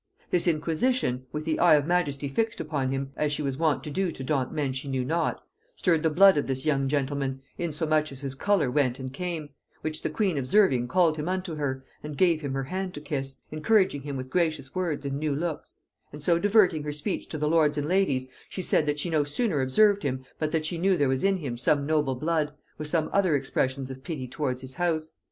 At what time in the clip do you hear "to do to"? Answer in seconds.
3.83-4.23